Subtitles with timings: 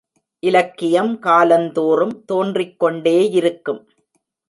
[0.39, 3.81] இலக்கியம் காலந்தோறும் தோன்றிக் கொண்டே யிருக்கும்.